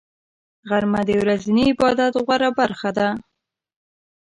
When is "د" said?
1.07-1.11